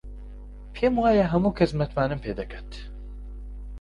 [0.75, 2.71] پێم وایە هەموو کەس متمانەم پێ دەکات.